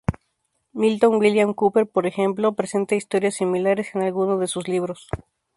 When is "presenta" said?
2.55-2.95